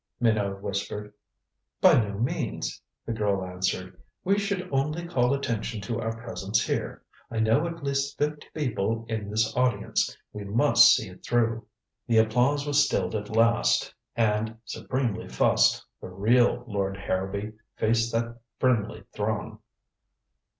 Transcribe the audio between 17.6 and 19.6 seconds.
faced that friendly throng.